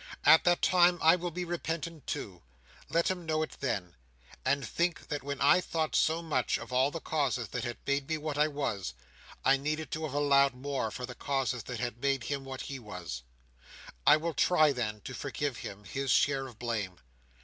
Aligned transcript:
At 0.25 0.45
that 0.45 0.63
time, 0.63 0.97
I 0.99 1.15
will 1.15 1.29
be 1.29 1.45
repentant 1.45 2.07
too—let 2.07 3.11
him 3.11 3.23
know 3.23 3.43
it 3.43 3.57
then—and 3.59 4.67
think 4.67 5.09
that 5.09 5.21
when 5.21 5.39
I 5.39 5.61
thought 5.61 5.95
so 5.95 6.23
much 6.23 6.57
of 6.57 6.73
all 6.73 6.89
the 6.89 6.99
causes 6.99 7.49
that 7.49 7.63
had 7.63 7.77
made 7.85 8.09
me 8.09 8.17
what 8.17 8.35
I 8.35 8.47
was, 8.47 8.95
I 9.45 9.57
needed 9.57 9.91
to 9.91 10.03
have 10.05 10.13
allowed 10.15 10.55
more 10.55 10.89
for 10.89 11.05
the 11.05 11.13
causes 11.13 11.61
that 11.65 11.79
had 11.79 12.01
made 12.01 12.23
him 12.23 12.43
what 12.45 12.61
he 12.61 12.79
was. 12.79 13.21
I 14.07 14.17
will 14.17 14.33
try, 14.33 14.71
then, 14.71 15.01
to 15.01 15.13
forgive 15.13 15.57
him 15.57 15.83
his 15.83 16.09
share 16.09 16.47
of 16.47 16.57
blame. 16.57 16.97